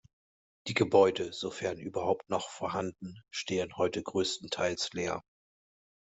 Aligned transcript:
Die 0.65 0.73
Gebäude, 0.73 1.31
sofern 1.31 1.77
überhaupt 1.77 2.27
noch 2.27 2.49
vorhanden, 2.49 3.19
stehen 3.29 3.77
heute 3.77 4.01
größtenteils 4.01 4.93
leer. 4.93 5.21